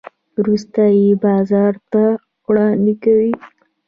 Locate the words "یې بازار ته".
0.99-2.03